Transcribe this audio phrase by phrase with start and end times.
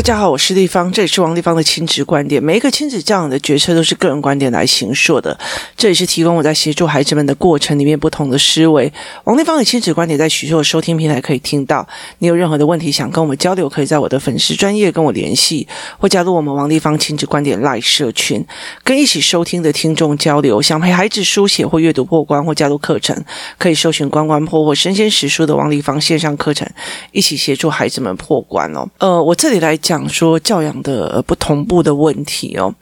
[0.00, 2.42] 大家好，我是丽芳，这里是王立芳的亲子观点。
[2.42, 5.38] 每一个亲子教养的决策都是个人观点来形塑的，
[5.76, 8.90] 这也是提供我在协助孩子们的过程里面不同的思维。
[9.24, 11.86] 王立芳的亲子观点在许多的收听平台可以听到。
[12.20, 15.68] 你有任何的问题想跟我们交流，可以在我的粉丝专业跟我联系，
[15.98, 18.42] 或加入我们王立芳亲子观点 Live 社群，
[18.82, 20.62] 跟一起收听的听众交流。
[20.62, 23.22] 想陪孩子书写或阅读破关，或加入课程，
[23.58, 26.66] 可以搜寻关关破或生鲜识书的王立芳线上课程，
[27.12, 28.88] 一起协助孩子们破关哦。
[28.96, 29.78] 呃，我这里来。
[29.89, 32.72] 讲讲说教养的不同步的问题哦，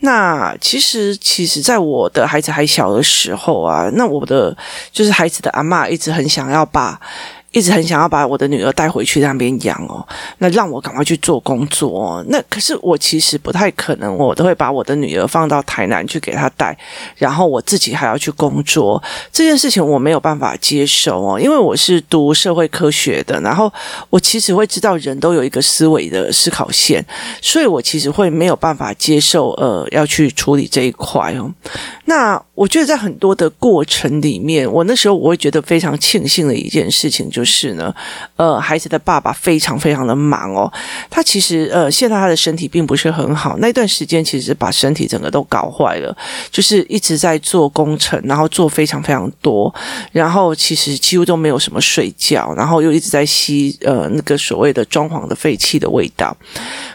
[0.00, 4.54] 那其实其实在我的孩子还小的时候啊，那我的
[4.92, 7.00] 就是孩子的阿嬷一直很想要把。
[7.52, 10.06] 一直很想要把我的女儿带回去那边养哦，
[10.38, 12.24] 那让我赶快去做工作哦。
[12.28, 16.76] 那可是我其实不太可能，我都会把我的女儿放到台南去给她带，
[17.16, 19.02] 然后我自己还要去工作。
[19.30, 23.72] 这件事情我没有办法接受哦，因为我是读社会科学的，然后
[24.08, 27.04] 我其实会知道人都有一个思维的思考线，
[27.42, 31.52] 所以我其实会没有办法接受呃要去处理这一块哦。
[32.06, 37.94] 那我觉得在很多的过程里面，我那时候我会觉得非常庆幸的一件事情就是呢，
[38.36, 40.70] 呃，孩子的爸爸非常非常的忙哦，
[41.08, 46.14] 他其实呃现在他的身体并不是很好，那段时间其实把身体整个都搞坏了，
[46.50, 49.74] 就是一直在做工程，然后做非常非常多，
[50.12, 56.36] 然后其实几乎都没有什么睡觉，然后又一直在吸呃那个所谓的装潢的废气的味道。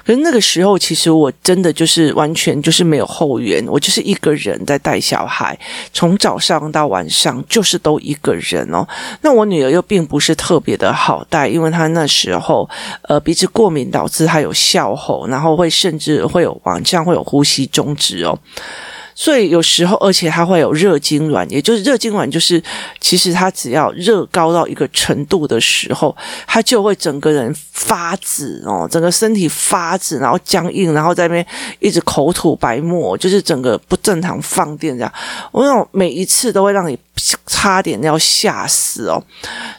[0.06, 5.47] 可是那个时候，其实我真的就是完全就是没有后援，我就是一个人在带小孩，
[5.94, 8.88] 从早上到晚上就是都一个人哦。
[9.22, 12.68] 那我女儿又并不是特别的好带，因为她那时候
[13.04, 18.38] 呃鼻子过敏导致她有笑吼，然后会甚至会有晚上会有呼吸中止哦。
[19.20, 22.62] 所以有时候，而且它会有热痉挛，也就是热痉挛，就是
[23.02, 26.16] 其实它只要热高到一个程度的时候，
[26.46, 31.44] 它就会整个人发紫哦，整个身体发紫，然后僵硬，然后在那边
[31.80, 35.12] 一直口吐白沫，就是整个不正常放电这样。
[35.52, 36.96] 我那种每一次都会让你
[37.48, 39.20] 差点要吓死哦。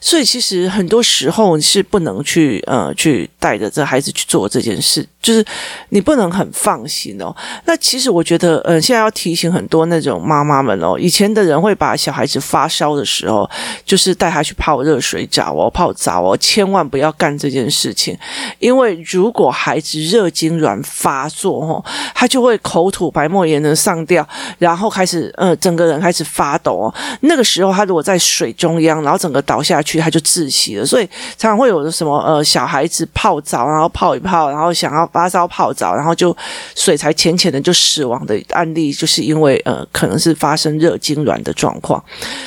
[0.00, 5.44] 所以其实很多时候你是不能去呃去带着这孩子去做这件事，就是
[5.90, 7.32] 你不能很放心哦。
[7.66, 9.27] 那其实我觉得，呃，现在要提。
[9.28, 13.46] 提醒很多那种妈妈们哦，以前的人会把小孩子发烧的时候，
[13.84, 18.16] 就是带他去泡热水澡哦，泡澡哦，千万不要干这件事情，
[18.58, 21.84] 因为如果孩子热痉挛发作哦，
[22.14, 24.26] 他就会口吐白沫也能上吊，
[24.58, 26.94] 然后开始呃，整个人开始发抖哦。
[27.20, 30.86] 那个时候他如果在水中央，然后整个倒下去，他就窒息了。
[30.86, 31.06] 所以
[31.36, 36.34] 常常会有的什么呃，小孩子泡澡，然后泡一泡，然后想要发烧泡澡，然后就
[36.74, 39.17] 水才浅浅的就死亡的案例就是。
[39.18, 42.02] 是因为呃，可能是发生热痉挛的状况，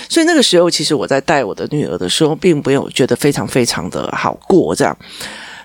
[0.08, 4.98] 所以那个时候其实我在带我的女儿的时候，并没有觉得非常非常的好过这样。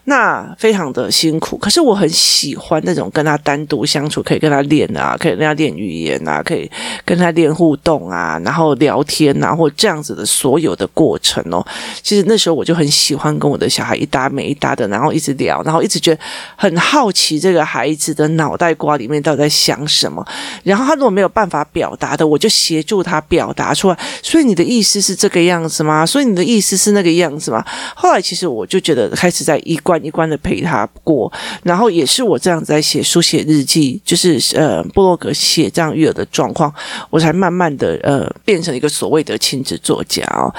[0.09, 6.71] 那非常的辛苦，可是我很喜欢那种跟他单独相处，可以跟他练啊，可以跟他练语言啊，可以
[7.05, 11.67] 跟他练互动啊，然后聊天啊，或这样子的所有的过程哦。
[12.05, 16.21] 其实那时候我就很喜欢跟我的小孩一搭没一搭的，然后一直聊，然后一直觉得
[16.55, 20.25] 很好奇这个孩子的脑袋瓜里面到底在想什么。
[20.63, 23.99] 然后他如果没有办法表达的，我就协助他表达出来。
[24.23, 26.07] 所以你的意思是这个样子吗？
[26.07, 27.65] 所以你的意思是那个样子吗？
[27.97, 29.96] 后来其实我就觉得开始在一贯。
[30.05, 36.73] 一关的陪他过，然后也是我这样子在写书写日记，就是呃布洛格写这样育儿的状况，
[37.11, 40.53] 我才慢慢的呃变成一个所谓的亲子作家哦。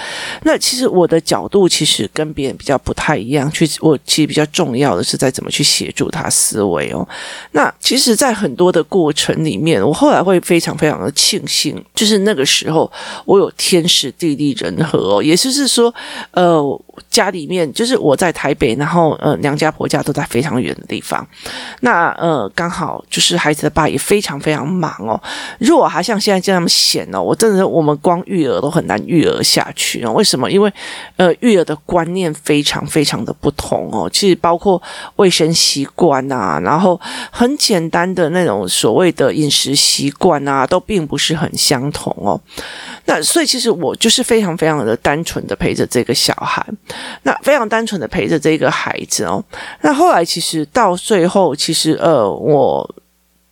[0.43, 7.07] 那其实我的角度其实跟别人比较不太一样，去我其实比较重要的是在怎么去协助他思维哦。
[7.51, 12.91] 那其实，在很多的过程里面，我后来会非常非常的庆幸，就是那个时候
[13.25, 15.93] 我有天时地利人和哦，也就是说
[16.31, 16.81] 呃。
[17.11, 21.27] 家里面就是我在台北，然后呃娘家婆家都在非常远的地方，
[21.81, 25.21] 那呃刚好就是孩子的爸也非常非常忙哦。
[25.59, 30.13] 如果还像现在这样闲哦，我真的我们光育儿都很难育儿下去哦。
[30.13, 30.49] 为什么？
[30.49, 30.71] 因为
[31.17, 34.09] 呃育儿的观念非常非常的不同哦。
[34.09, 34.81] 其实包括
[35.17, 36.97] 卫生习惯啊，然后
[37.29, 42.39] 很简单的那种所谓的饮食习惯啊，都并不是很相同哦。
[43.05, 46.65] 那所以其实我就是非常非常的单纯的陪着这个小孩。
[47.23, 49.43] 那非常单纯的陪着这个孩子哦。
[49.81, 52.89] 那后来其实到最后，其实呃，我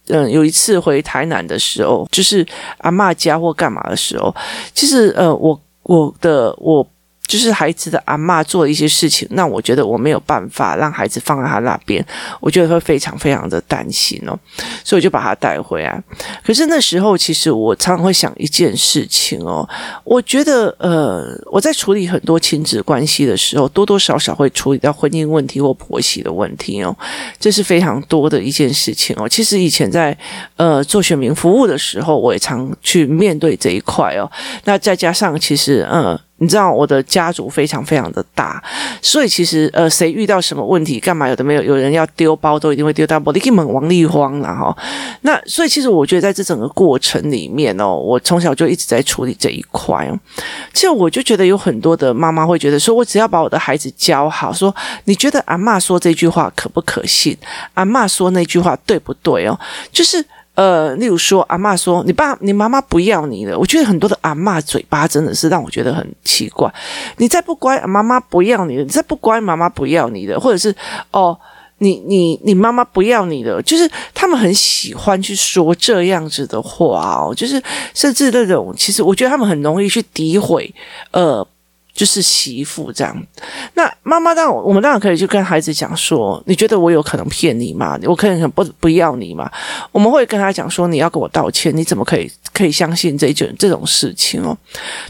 [0.07, 2.45] 嗯有一次回台南的时候，就是
[2.79, 4.33] 阿嬷家或干嘛的时候，
[4.73, 6.85] 其实呃，我我的我
[7.27, 12.05] 就是孩子的阿嬷做一些事情，那我觉得我没有办法让孩子放在他那边，
[12.39, 14.37] 我觉得会非常非常的担心哦，
[14.83, 16.01] 所以我就把他带回来。
[16.45, 19.67] 可是那时候，其实我常常会想一件事情哦，
[20.03, 26.95] 我觉得呃，我在处理很多亲子关系的时候，多多少少会处理到婚姻问题或婆媳的问题哦，
[27.39, 29.27] 这是非常多的一件事情哦。
[29.27, 30.15] 其实以前在
[30.57, 34.29] 呃做选民服务的时候，我也常去面对这一块哦。
[34.65, 36.19] 那再加上其实呃。
[36.37, 38.61] 你知道我的家族非常非常的大，
[39.01, 43.31] 所以其实呃，谁遇到什么问题，干嘛有的没有，有人要丢包都一定会丢到包。
[43.31, 44.75] 你可以问王丽芳了哈。
[45.21, 50.19] 那所以其实我觉得在这整个过程里面哦，我从小就一直在处理这一块哦。
[50.73, 57.37] 其实我就觉得有很多的妈妈会觉得说，我只要把我的孩子教好，说你觉得阿嬷说这句话可不可信？
[57.75, 59.57] 阿嬷说那句话对不对哦？
[59.91, 60.25] 就是。
[60.55, 63.57] 呃，例如说，阿嬷说你爸、你妈妈不要你了。
[63.59, 66.73] 我觉得很多的阿嬷嘴巴真的是让我觉得很奇怪。
[67.17, 70.39] 你再不乖，妈妈不要你了；你再不乖，妈妈不要你了。
[70.39, 70.73] 或者是
[71.11, 71.37] 哦，
[71.79, 73.61] 你、你、你妈妈不要你了。
[73.61, 77.61] 就是他们很喜欢去说这样子的话哦，就是
[77.93, 80.73] 甚至那种，其实我觉得他们很容易去诋毁，
[81.11, 81.45] 呃。
[81.95, 83.27] 就是媳妇这样，
[83.73, 87.97] 那妈妈当，我们当然可以去跟孩子讲说，你觉得我有可能骗你吗？
[88.03, 89.49] 我可能不不要你吗？
[89.93, 94.55] 我们会跟他讲说，你要跟我道歉，你怎么可以可以相信这种这种事情哦？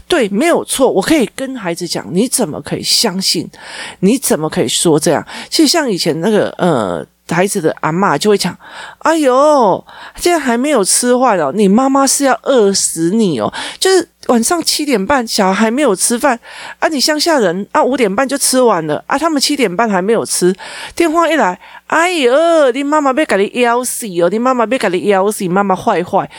[0.06, 3.50] 对，没有错，我可以跟孩子讲，你怎么可以相信？
[3.98, 5.26] 你怎么可以说这样？
[5.50, 7.04] 其实像以前那个呃。
[7.28, 8.56] 孩子的阿嬷就会讲
[9.00, 9.84] ：“哎呦，
[10.16, 13.52] 现在还没有吃饭哦，你妈妈是要饿死你哦！
[13.80, 16.38] 就是晚上七点半，小孩还没有吃饭
[16.78, 20.54] 啊，你乡下人啊，五点半就吃完了啊，他们七点半还没有吃，
[20.94, 21.58] 电话一来，
[21.88, 26.30] 哎呦，你妈妈被给你咬死哦，你妈妈被给你咬死，妈妈坏坏。”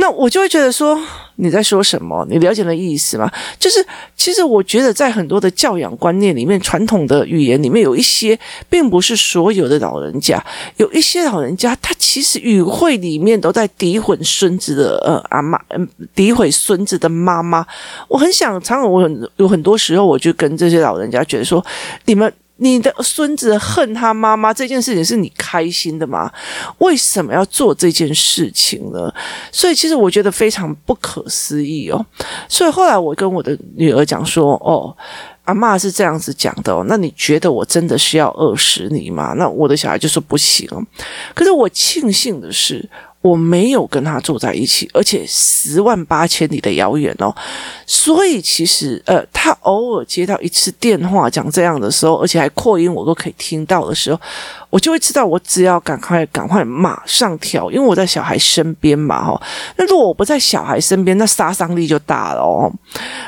[0.00, 0.98] 那我就会觉得说，
[1.36, 2.26] 你在说什么？
[2.30, 3.30] 你了解的意思吗？
[3.58, 3.84] 就是
[4.16, 8.38] 其实我觉得在很多的教养观念里面，传统的语言里面有一些，
[8.70, 10.42] 并不是所有的老人家，
[10.78, 15.86] 有一些老人家他其实语汇里面都在诋毁孙子的呃阿妈，嗯，
[16.16, 17.66] 诋毁孙子的妈妈。
[18.08, 21.62] 我很想，常常我很有很多时候，我就跟这些老人家觉得说，
[22.06, 22.32] 你们。
[22.62, 26.30] 你的孙子恨他妈妈这件事情是你开心的吗？
[26.78, 29.12] 为什么要做这件事情呢？
[29.50, 32.04] 所以其实我觉得非常不可思议哦。
[32.48, 34.94] 所以后来我跟我的女儿讲说：“哦，
[35.44, 40.68] 阿嬷是这样子讲的哦，那你觉得我真的是要饿死你吗？”那我的小孩就说：“不行。”
[41.34, 42.88] 可是我庆幸的是。
[43.22, 47.34] 我没有跟他住在一起，而且十万八千里的遥远哦，
[47.86, 54.18] 所以其实呃，他偶尔接到一次电话讲这样的时候，而且还扩音，我都可以听到的时候，
[54.70, 59.42] 我就会知道，我只要赶快赶快马上调，因为我在小孩身边嘛，哈。
[59.76, 62.72] 那如果我不在小孩身边，那杀伤力就大了哦。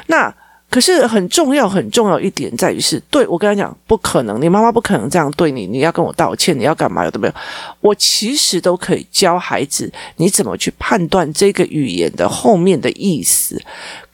[0.06, 0.34] 那。
[0.72, 7.04] 可是很重要很重要一点在于是，对，我跟他讲，不可能，你妈妈不可能这样对你，你要跟我道歉，你要干嘛？
[7.04, 7.34] 有都没有？
[7.82, 13.62] 我其实都可以教孩子你怎么去判断这个语言的后面的意思。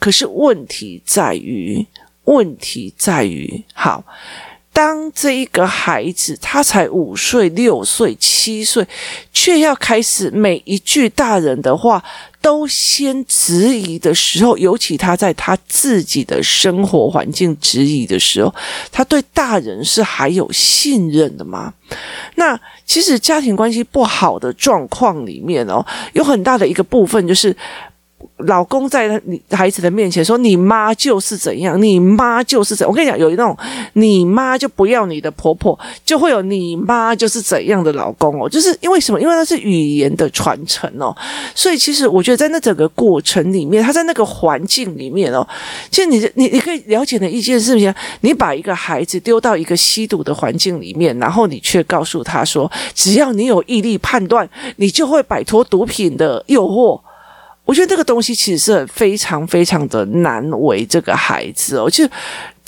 [0.01, 1.87] 可是问题在于，
[2.25, 4.03] 问题在于，好。
[4.71, 8.87] 当这一个孩子他才五岁、六岁、七岁，
[9.33, 12.01] 却要开始每一句大人的话
[12.41, 18.55] 都先质疑的时候，尤其他在他自己的生活环境质疑的时候，
[18.91, 21.73] 他对大人是还有信任的吗？
[22.37, 27.57] 那其实家庭关系不好的状况里面哦，有很大的一个部分就是。
[28.47, 33.57] 老公在你孩子的面前说：“你妈就是怎样，你妈就是怎样。”我跟你讲，有一种
[33.95, 38.49] 你妈就不要你的婆婆，就会有你妈就是怎样的老公哦。
[38.49, 39.21] 就是因为什么？
[39.21, 41.13] 因为那是语言的传承哦。
[41.55, 45.45] 所以其实我觉得在那整个过程里面，他在那个环境里面哦，
[45.91, 57.01] 其实你你你可以了解的一件事情，你把一个孩子丢到一个吸毒的环境里面，然后你却告诉他说：“只要你有毅力判断，你就会摆脱毒品的诱惑。”
[57.69, 62.09] 我觉得这个东西其实是非常非常的难为这个孩子哦，就。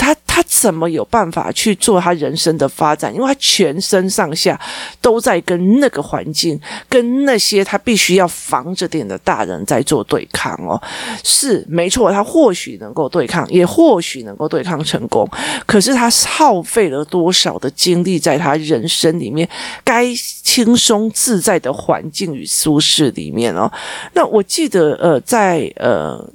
[0.00, 3.14] 他他怎么有办法去做他人生的发展？
[3.14, 4.58] 因为他全身上下
[5.02, 10.80] 都在跟那个环境、跟那些他必须要防着点的大人在做对抗哦。
[11.22, 15.28] 是没错，他或许能够对抗，也或许能够对抗成功。
[15.66, 19.46] 可是他耗费了多少的精力在他人生里面
[19.84, 23.70] 该轻松自在的环境与舒适里面哦？
[24.14, 26.26] 那我记得呃，在呃。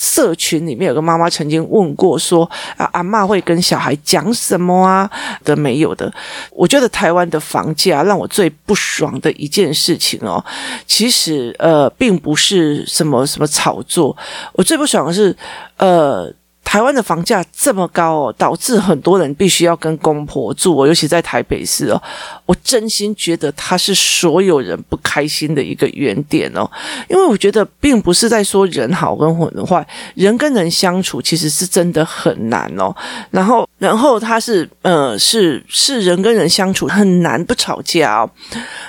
[0.00, 5.08] 社群里面有个妈妈曾经问过说：“啊，阿嬷会跟小孩讲什么啊？
[5.44, 6.10] 的没有的。”
[6.50, 10.42] 我觉得台湾的房价让我最不爽的一件事情哦，
[10.86, 14.16] 其实呃，并不是什么什么炒作。
[14.54, 15.36] 我最不爽的是，
[15.76, 16.32] 呃，
[16.64, 22.00] 台湾的房价这么高哦，导致很多人必须要跟公婆住哦，尤其在台北市哦。
[22.46, 26.68] 我真心觉得它是所有人不开心的一个原点哦，
[27.08, 32.94] 因为我觉得并不是在说人好跟人坏，人跟人相处其实是真的很难哦。
[33.30, 38.30] 然后，然后他是呃，是是人跟人相处很难不吵架哦。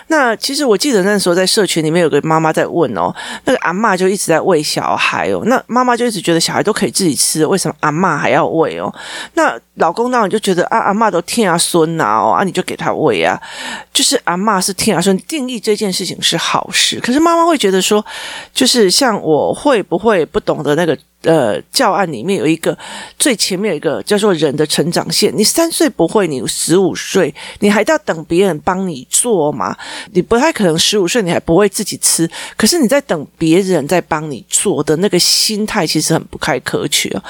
[0.08, 3.14] 那其实我记得那时候在社群里面有个妈妈在问哦，
[3.46, 7.76] 那个阿嬷就一直在喂小孩哦，那妈妈就一直觉得小孩都可以自己吃，为什么？
[7.82, 8.94] 阿嬷还要喂哦，
[9.36, 13.40] 那老公当然就觉得啊，阿嬷都听阿孙呐哦，啊你就给他喂啊，
[13.94, 18.04] 就是阿嬷是听阿孙，定义这件事情是好事，可是妈妈会觉得说，
[18.54, 20.98] 就是像我会不会不懂得那个。
[21.24, 22.78] 呃，教案里面有一个
[23.20, 25.32] 最前面有一个叫做人的成长线。
[25.36, 29.78] 你三岁不会，你十五岁你还要等别人帮你做吗？
[30.14, 37.24] 你不太可能十五岁你还不会自己吃，可是你在等别人在帮你做的那个心态其实很不太可取啊。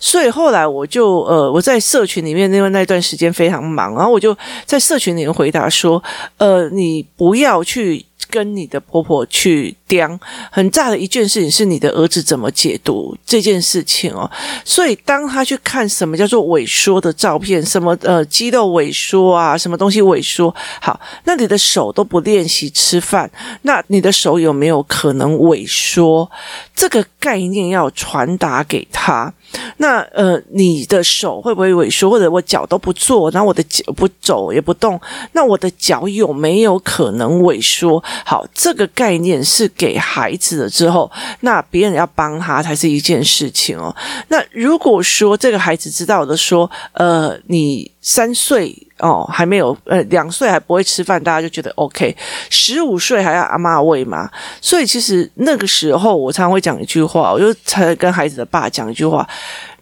[0.00, 6.02] 所以后来我就呃，我在社群里面，因为那段时间非常忙，然后我就在社群里面回答说，
[6.38, 8.04] 呃，你不要去。
[8.30, 10.18] 跟你的婆婆去刁，
[10.50, 14.30] 很炸的一件事情是你的儿子怎么解读这件事情哦。
[14.64, 23.30] 所以当他去看什么叫做萎缩的照片，什么呃肌肉萎缩啊，什么东西萎缩，好，那你的手都不练习吃饭，
[23.62, 26.30] 那你的手有没有可能萎缩？
[26.74, 29.32] 这个概念要传达给他。
[29.78, 32.10] 那呃，你的手会不会萎缩？
[32.10, 35.00] 或者我脚都不做，然后我的脚不走也不动，
[35.32, 38.02] 那我的脚有没有可能萎缩？
[38.24, 41.10] 好，这个概念是给孩子了之后，
[41.40, 43.94] 那别人要帮他才是一件事情哦。
[44.28, 48.85] 那如果说这个孩子知道的说，呃，你三岁。
[48.98, 52.16] 哦，还没有，呃，两岁还不会吃饭，大家就觉得 OK。
[52.48, 59.28] 十五岁还要阿嬷喂嘛，所以其实那个时候我常常会讲一句话，我就才跟孩子的爸讲一句话：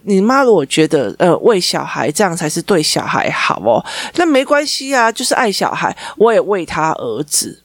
[0.01, 3.83] 你妈如果觉得呃喂小孩这样才是对小孩好哦，
[4.15, 7.61] 那没关系啊，就是爱小孩，我也喂他儿子。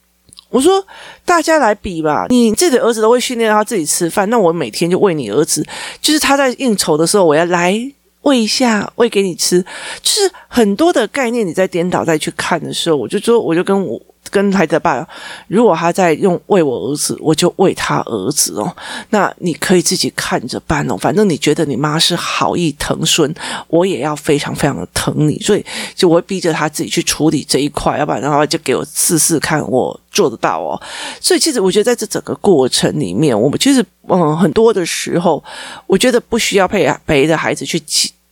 [0.51, 0.85] 我说
[1.25, 5.67] 大家来比吧，你自己的儿子都会训练他自己吃饭，那我每天就喂你儿子，
[6.01, 7.93] 就是他在应酬的时候，我要来。
[8.23, 9.63] 喂一下，喂给你吃，
[10.03, 11.47] 就是很多的概念。
[11.47, 14.01] 你在颠倒再去看的时候，我就说，我就跟我
[14.31, 15.07] 跟孩子爸，
[15.49, 18.77] 如果他在用喂我儿子，我就喂他儿子哦。
[19.11, 20.97] 那你可以自己看着办哦。
[20.97, 23.35] 反正你觉得你妈是好意疼孙，
[23.69, 30.81] 我也要非常非常的疼你，所以就我会逼着他自己去处理这一块，要不然的话就给我试试看，我做得到哦。
[31.21, 35.43] 所以其实我觉得在这整个过程里面，我们其实嗯很多的时候，
[35.87, 37.83] 我觉得不需要陪陪着孩子去。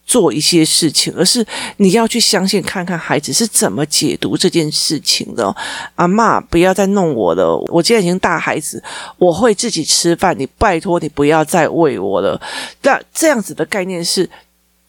[0.09, 1.47] 做一些事情，而是
[1.77, 5.55] 你要去相信，看看孩子是怎么解读这件事情的。
[5.97, 8.83] 阿妈，不要再弄我了，我现在已经大孩子，
[9.19, 12.41] 我会自己吃饭，你拜托你不要再喂我了。
[12.83, 14.29] 那这样子的概念是。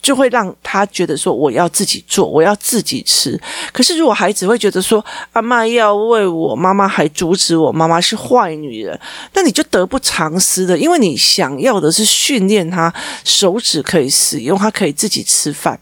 [0.01, 3.39] 就会让他觉得说，我要自己做，我要自己吃。
[3.73, 5.03] 可是如果孩子会觉得说，
[5.33, 8.99] 阿妈要喂我，妈妈还阻止我，妈妈是坏女人，
[9.33, 15.79] 那你就得不偿失的，因为你想要的是训练他手指可以使用，他可以自己吃饭。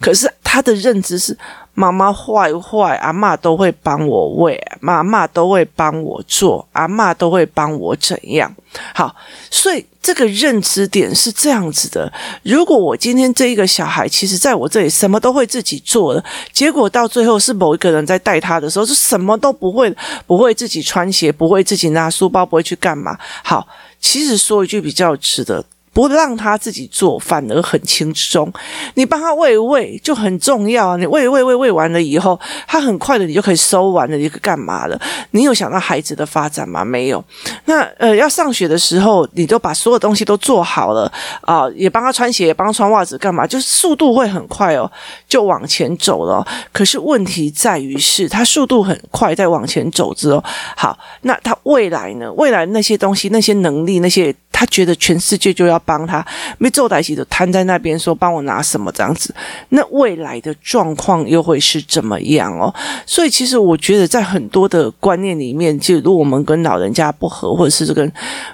[0.00, 1.36] 可是他的认知是。
[1.80, 8.54] 妈妈坏坏，阿嬷都会帮我喂，妈妈都会帮我做，阿嬷都会帮我怎样？
[8.94, 9.16] 好，
[9.50, 12.12] 所以这个认知点是这样子的。
[12.42, 16.22] 如果我今天这一个小孩，其实在我这里什么都会自己做的，
[16.52, 19.90] 结果到最后是某一个人在带他的时候，是什么都不会，
[20.26, 23.16] 不会自己穿鞋，不会自己拿书包，不会去干嘛？
[23.42, 23.66] 好，
[23.98, 25.64] 其实说一句比较直的。
[25.92, 28.52] 不让他自己做，反而很轻松。
[28.94, 30.96] 你帮他喂喂就很重要啊！
[30.96, 35.00] 你喂喂喂喂完了以后，他很快的你就可以收完了，你可干嘛了？
[35.32, 36.84] 你有想到孩子的发展吗？
[36.84, 37.22] 没有。
[37.64, 41.10] 那呃，要上学的时候，你都把所有东西都做好了
[41.42, 43.46] 啊，也帮他穿鞋，也帮他穿袜子，干嘛？
[43.46, 44.90] 就是速度会很快哦，
[45.28, 46.46] 就往前走了。
[46.72, 50.42] 可是问题在于是，他速度很快，在往前走之后，
[50.76, 52.32] 好，那他未来呢？
[52.34, 54.34] 未来那些东西、那些能力、那些。
[54.60, 56.22] 他觉得全世界就要帮他，
[56.58, 59.34] 没做代起就瘫在那边说帮我拿什么这样子，
[59.70, 62.70] 那未来的状况又会是怎么样哦？
[63.06, 68.06] 所以其实我觉得在很多的观念里面，就如果我们跟老人家不合，或者是这个，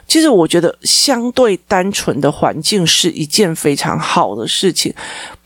[0.07, 4.95] 其实我觉得相对单纯的环境是一件非常好的事情。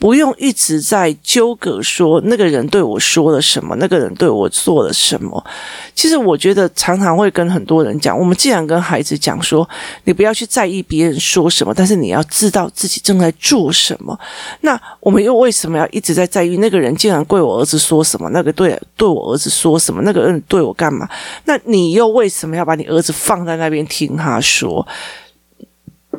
[0.00, 5.44] 不用一直在纠葛说那个人对我说了什么，那个人对我做了什么。
[5.94, 9.68] 其实我觉得常常会跟很多人讲，我们既然跟孩子讲说，
[10.04, 14.18] 你不要去在意别人说什么，但是你要知道自己正在做什么。
[14.62, 18.30] 那我们又为什么要一直在在意那个人竟然对我儿子说什么？
[18.30, 20.00] 那个对对我儿子说什么？
[20.02, 21.06] 那个人对我干嘛？
[21.44, 24.86] 那你又为什么要把你儿子放在那边听他说？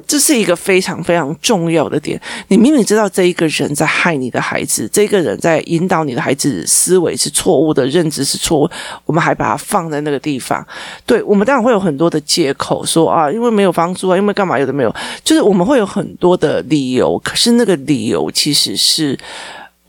[0.08, 2.20] 这是一个非常非常重要的点。
[2.48, 8.70] 你明明知道这一个人在害你的孩子，这个人在引导你的孩子思维是错误的，认知是错误，
[9.06, 10.66] 我们还把它放在那个地方。
[11.06, 17.20] 对，我们当然会有很多的借口，说啊，因为没有房租啊，因为干嘛有的没有，就是我们会有很多的理由。
[17.24, 19.18] 可是那个理由其实是。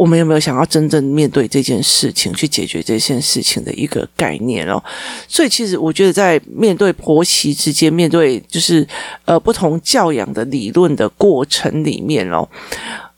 [0.03, 4.83] 我们有没有想要真正面对这件事情，去解决这件事情的一个概念哦？
[5.29, 8.85] 所以，其实我觉得，在面对婆媳之间，面对就是
[9.27, 12.49] 呃不同教养的理论的过程里面哦，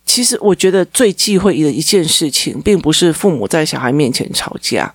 [0.04, 4.94] 其实我觉得最忌讳的一件事情，并不是父母在小孩面前吵架，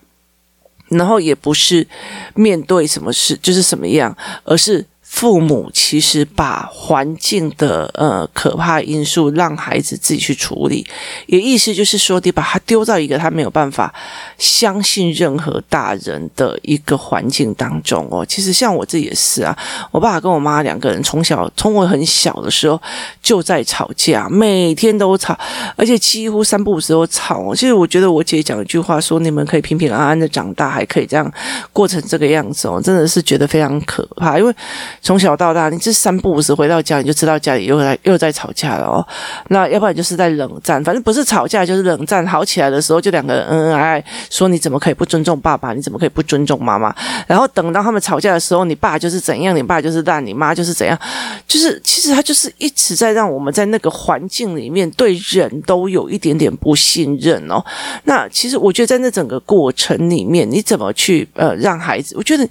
[0.90, 1.88] 然后也不是
[2.36, 4.86] 面对什么事就是什么样，而是。
[5.12, 10.86] 父母其实把环境的呃可怕因素让孩子自己去处理，
[11.26, 13.94] 也意思就是说，你把他丢到一个他没有办法
[14.38, 18.24] 相信任何大人的一个环境当中哦。
[18.24, 19.58] 其实像我自己也是啊，
[19.92, 22.80] 我爸跟我妈两个人从小从我很小的时候
[23.22, 25.38] 就在吵架，每天都吵，
[25.76, 27.56] 而且几乎三不五时都吵哦。
[27.56, 31.30] 其实我觉得我姐讲一句话说，你们可以平平安安的长大，还可以这样
[31.74, 34.56] 过成这个样子哦，真的是觉得非常可怕，因为。
[35.02, 39.06] 从小到大，你这三不五时回到家，你就知道家里又来又在吵架了哦。
[39.50, 42.20] 那要不然就是在冷战，反正不是吵架就是冷战。
[42.28, 45.74] 好起来的时候，就两个人恩恩爱爱，说你怎么可以不尊重爸爸？
[45.74, 46.94] 你怎么可以不尊重妈妈？
[47.26, 51.00] 然后等到他们吵架的时候，你爸就是怎样，你爸就是烂，你妈就是怎样，
[51.48, 57.64] 就是其实他就是一直在让我们在那个环境里面对人都有一点点不信任哦。
[58.04, 62.16] 那其实我觉得在那整个过程里面，你怎么去呃让孩子？
[62.18, 62.48] 我觉得。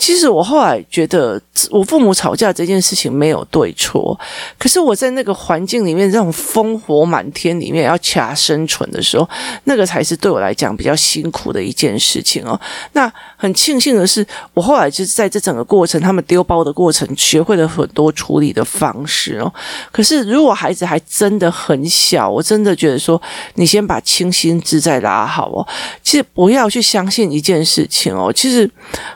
[0.00, 1.38] 其实我后来觉得，
[1.70, 4.18] 我父母吵架这件事情没有对错，
[4.58, 9.28] 可是我在那个环境里面，这种烽火满天里面要卡生存的时候，
[9.64, 12.58] 那个才是对我来讲比较辛苦的一件事情哦。
[12.94, 19.52] 那很庆幸的是，我后来就是在这整个过程，他们丢包的过程，学会了很多处理的方式哦。
[19.92, 23.20] 可是如果孩子还真的很小，我真的觉得说，
[23.56, 25.66] 你先把清心自在拉好哦。
[26.02, 28.32] 其实不要去相信一件事情哦。
[28.32, 28.68] 其实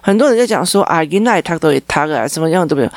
[0.03, 0.85] 很多人在讲说。
[0.85, 2.91] 啊，囡仔他都会读啊，什么样都没有。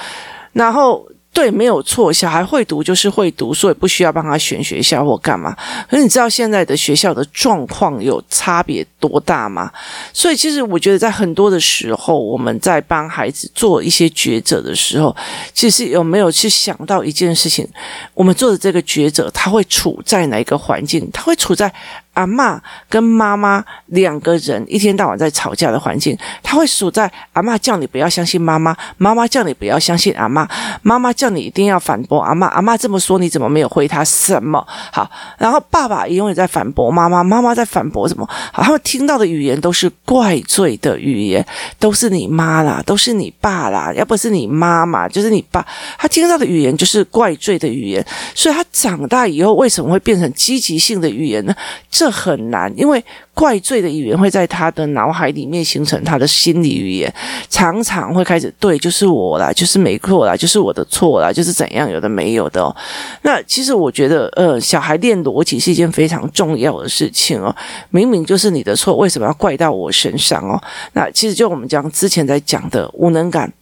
[0.53, 5.55] 然后对，没有错，小孩会读就是会读，所以不需要帮他选学校或干嘛。
[5.87, 9.71] 可是你知道现在的学校的状况有差别多大吗？
[10.11, 15.15] 所以其实我觉得在很多的时候，我们在帮孩子做一些抉择的时候，
[15.53, 17.67] 其实有没有去想到一件事情？
[18.15, 21.07] 我们做的这个抉择，他会处在哪一个环境？
[21.13, 21.71] 他会处在。
[22.17, 30.47] 阿嬷跟妈妈两个人一天到晚在吵架的环境，他会数在阿嬷叫你不要相信妈妈，妈妈叫你不要相信阿妈，
[30.81, 34.65] 妈妈叫你一定要反驳阿嬷，阿嬷这么说你怎么没有回他什么？
[34.91, 38.27] 好，然后爸爸也永远在反驳妈妈，妈妈在反驳什么？
[38.51, 41.45] 好，他们听到的语言都是怪罪的语言，
[41.77, 45.63] 都是你妈啦，都是你爸啦，要不是你妈妈就是你爸，
[45.99, 48.03] 他听到的语言就是怪罪的语言，
[48.33, 51.53] 所以他长大以后为什么会变成积极性的语言呢？
[51.91, 53.03] 这很难，因为
[53.37, 57.13] 怪罪的语言会在他的脑海里面形成他的心理语言，
[57.51, 62.75] 常常会开始对，就是我啦，就是没错啦，就是我的错啦，就是怎样有的没有的哦。
[63.21, 67.55] 那其实我觉得，呃，小孩练逻辑是一件非常重要的事情哦。
[67.91, 70.59] 明明就是你的错，为什么要怪到我身上哦？
[70.93, 73.53] 那其实就我们讲之前在讲的无能感，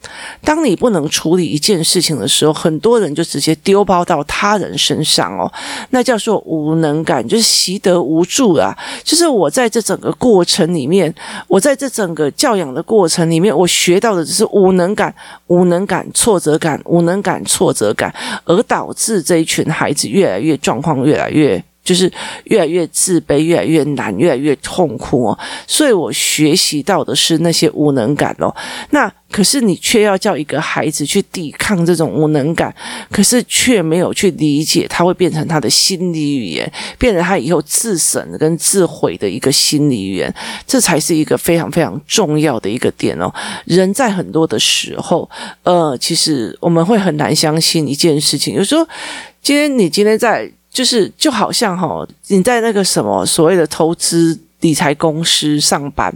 [0.41, 5.51] 当你不能处理一件事情的时候，很多人就直接丢包到他人身上哦。
[5.89, 11.11] 那叫做无能感，就是习得无助啊，就是我在在这整个过程里面，
[11.47, 15.11] 我在这整个教养的过程里面，我学到的只是无能感、
[15.47, 21.63] 无能感、挫折感、无能感、挫折感，而导致这一群孩子越来越状况越来越。
[21.85, 22.11] 就是
[22.45, 25.39] 越来越自卑，越来越难，越来越痛苦哦。
[25.65, 28.53] 所以我学习到的是那些无能感哦。
[28.89, 32.73] 那可是你却要叫一个孩子去抵抗这种无能感，
[33.11, 40.33] 可是却没有去理解，他会变成他的心理语言，变成他以后自省跟自毁的一个心理语言。
[40.65, 43.31] 这才是一个非常非常重要的一个点哦。
[43.65, 45.29] 人在很多的时候，
[45.63, 48.55] 呃，其实我们会很难相信一件事情。
[48.55, 48.87] 有时候，
[49.41, 50.49] 今天你今天在。
[50.75, 56.13] 就是就好像哈，你在那个什么所谓的投资理财公司上班，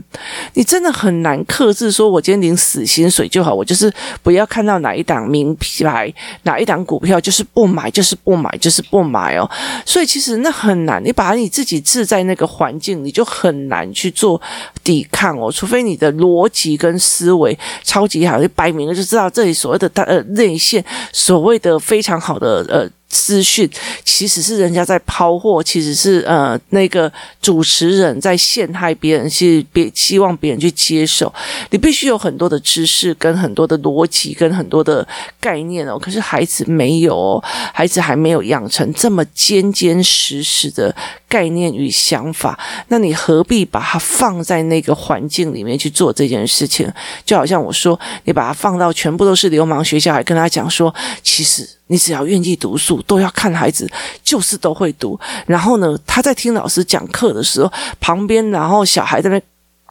[0.56, 3.90] 你真的很难克制，说我今天领死薪水就好，我就是
[4.22, 9.50] 不要看到哪一档名牌，哪一档股票就是不买，就是不买，就是不买哦。
[9.86, 14.42] 所以其实那很难，你把你自己置在那个环境，你就很难去做
[14.84, 15.50] 抵抗哦。
[15.50, 22.90] 除非你的逻辑跟思维超级好，就摆明了就知道这里所谓的呃内线，所谓的非常好的呃。
[23.10, 23.68] 资讯
[24.06, 31.34] 其实是人家在抛货，其实是呃那个主持人在陷害别人，是别希望别人去接受。
[31.72, 35.06] 你必须有很多的知识，跟很多的逻辑，跟很多的
[35.42, 35.98] 概念哦。
[35.98, 37.44] 可是孩子没有哦，
[37.74, 40.96] 孩子还没有养成这么坚坚实实的
[41.28, 42.60] 概念与想法。
[42.90, 46.88] 那你何必把它放在那个环境里面去做这件事情？
[47.26, 50.94] 就好像我说，你把它放到全部都是流氓学校，还跟他讲说，
[51.24, 51.68] 其实。
[51.90, 53.90] 你只要愿意读书，都要看孩子，
[54.24, 55.20] 就是都会读。
[55.46, 59.42] 然后呢，他在听老师讲课的时候，旁边然后小孩在那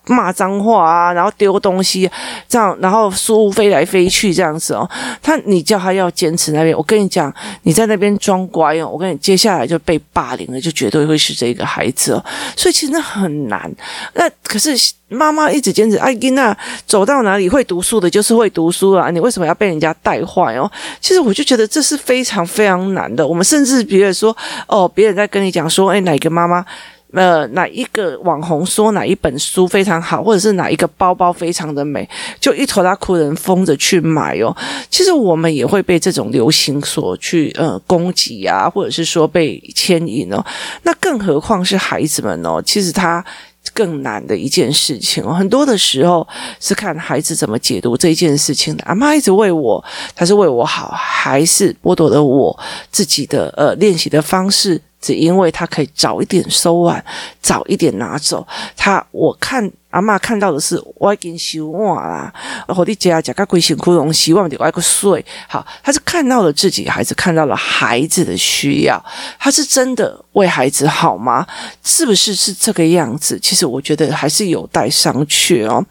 [0.08, 2.10] 骂脏话啊，然后丢东西，
[2.48, 4.88] 这样，然后书飞来飞去这样子哦。
[5.22, 12.24] 他你叫他要坚持那边，我跟你讲，你在那边装乖哦，我跟你接下来就被霸凌了，就绝对会是这个孩子哦。
[12.56, 13.70] 所以其实那很难。
[14.14, 14.74] 那可是
[15.08, 19.10] 妈妈一直坚持，哎，囡仔走到哪里会读书的，就是会读书啊。
[19.10, 20.70] 你为什么要被人家带坏哦？
[21.00, 23.26] 其实我就觉得这是非常非常难的。
[23.26, 26.64] 我们甚至比如说，哦，别人在跟你讲说，哎，哪个妈妈？
[27.12, 32.06] 呃，哪一个网红说哪一本书非常好，或者是哪一个包包非常的美，
[32.38, 34.54] 就一头拉苦人疯着去买哦。
[34.90, 40.44] 其实我们也会被这种流行所去呃攻击啊，或者是说被牵引哦。
[40.82, 43.24] 那更何况是孩子们哦，其实他
[43.72, 45.32] 更难的一件事情哦。
[45.32, 46.26] 很多的时候
[46.60, 48.84] 是看孩子怎么解读这件事情的。
[48.84, 49.82] 阿妈一直为我，
[50.14, 52.58] 他是为我好，还是剥夺了我
[52.90, 54.78] 自己的呃练习的方式？
[55.00, 57.04] 只因为他可以早一点收完，
[57.40, 58.46] 早一点拿走。
[58.76, 62.32] 他我看阿嬷看到的是我已经收完啦，
[62.66, 65.64] 然后你家家个鬼辛苦容，希望你外个睡好。
[65.82, 69.02] 他是看到了自己孩子，看到了孩子的需要，
[69.38, 71.46] 他是真的为孩子好吗？
[71.82, 73.38] 是不是是这个样子？
[73.40, 75.84] 其实我觉得还是有待商榷哦。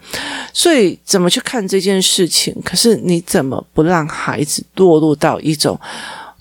[0.52, 2.54] 所以怎么去看这件事情？
[2.64, 5.80] 可是你怎么不让孩子堕入到一种？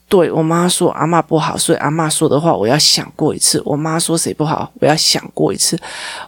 [0.09, 3.61] 对，我妈说阿嬷不好，所以阿嬷说的话我要想过一次。
[3.65, 5.77] 我妈说谁不好，我要想过一次。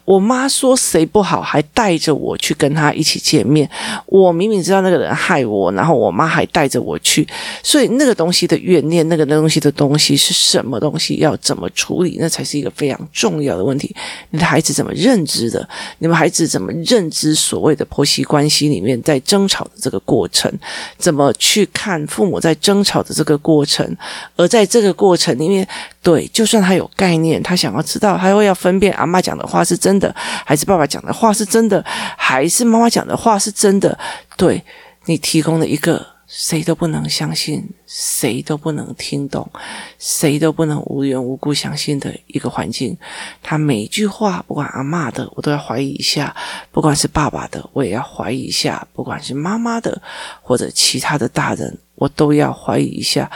[0.03, 3.69] 我妈说谁不好，还带着我去跟她一起见面。
[4.05, 7.25] 我明明知道那个人害我，然后我妈还带着我去。
[7.63, 11.15] 所以那个东西的怨念，那个东西的东西是什么东西？
[11.15, 12.17] 要怎么处理？
[12.19, 13.95] 那才是一个非常重要的问题。
[14.31, 15.65] 你的孩子怎么认知的？
[15.99, 20.51] 你们孩子怎么认知所谓的婆媳关系里面在争吵的这个过程？
[20.97, 23.68] 怎么去看父母在争吵的这个过程？
[23.69, 23.95] 程，
[24.35, 25.65] 而在这个过程里面，
[26.01, 31.85] 对，就算他有概念，他想要知道，他会要分辨阿嬷讲的话是真的，还是爸爸讲的话是真的，
[32.17, 33.97] 还是妈妈讲的话是真的？
[34.35, 34.63] 对，
[35.05, 39.49] 你提供了一个谁都不能相信、谁都不能听懂、
[39.97, 42.95] 谁都不能无缘无故相信的一个环境。
[43.41, 46.31] 他每一句话，不管阿嬷的，我都要怀疑一下；
[46.71, 49.99] 不管是爸爸的，我也要怀疑一下；不管是妈妈的，
[50.43, 51.75] 或者其他的大人。
[51.99, 53.29] 我都要怀疑一下，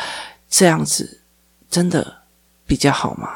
[0.49, 1.21] 这样子
[1.69, 2.23] 真的
[2.65, 3.30] 比较好吗？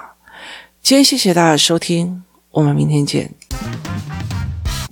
[0.82, 3.34] 今天谢谢大家的收听，我们明天见。